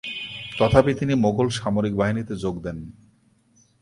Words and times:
তথাপি 0.57 0.91
তিনি 0.93 1.13
মোঘল 1.15 1.47
সামরিক 1.49 1.93
বাহিনীতে 1.95 2.33
যোগ 2.35 2.55
দেন। 2.63 2.77